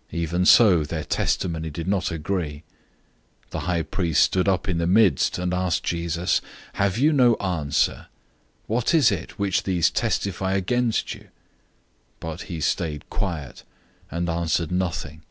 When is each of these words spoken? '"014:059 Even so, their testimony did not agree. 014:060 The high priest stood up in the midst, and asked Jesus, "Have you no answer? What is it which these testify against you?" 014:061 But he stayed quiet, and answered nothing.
'"014:059 0.14 0.18
Even 0.20 0.46
so, 0.46 0.82
their 0.82 1.04
testimony 1.04 1.68
did 1.68 1.86
not 1.86 2.10
agree. 2.10 2.64
014:060 3.50 3.50
The 3.50 3.60
high 3.60 3.82
priest 3.82 4.22
stood 4.22 4.48
up 4.48 4.66
in 4.66 4.78
the 4.78 4.86
midst, 4.86 5.36
and 5.36 5.52
asked 5.52 5.84
Jesus, 5.84 6.40
"Have 6.72 6.96
you 6.96 7.12
no 7.12 7.34
answer? 7.34 8.06
What 8.66 8.94
is 8.94 9.12
it 9.12 9.38
which 9.38 9.64
these 9.64 9.90
testify 9.90 10.54
against 10.54 11.12
you?" 11.14 11.24
014:061 11.24 11.28
But 12.20 12.40
he 12.40 12.60
stayed 12.62 13.10
quiet, 13.10 13.62
and 14.10 14.30
answered 14.30 14.72
nothing. 14.72 15.22